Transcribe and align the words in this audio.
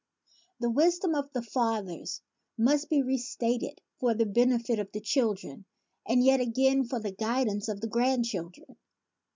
The 0.59 0.71
wisdom 0.71 1.13
of 1.13 1.31
the 1.31 1.43
fathers 1.43 2.23
must 2.57 2.89
be 2.89 3.03
restated 3.03 3.81
for 3.99 4.15
the 4.15 4.25
benefit 4.25 4.79
of 4.79 4.91
the 4.91 4.99
children, 4.99 5.65
and 6.07 6.23
yet 6.23 6.39
again 6.39 6.85
for 6.85 6.99
the 6.99 7.11
guidance 7.11 7.67
of 7.67 7.81
the 7.81 7.87
grand 7.87 8.25
children. 8.25 8.77